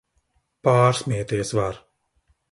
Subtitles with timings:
[0.67, 1.77] Pārsmieties var!